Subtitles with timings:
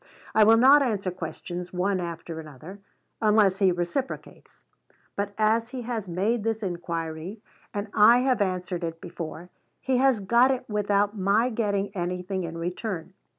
[0.33, 2.79] I will not answer questions one after another,
[3.21, 4.63] unless he reciprocates;
[5.15, 7.39] but as he has made this inquiry,
[7.71, 12.57] and I have answered it before, he has got it without my getting anything in
[12.57, 13.13] return.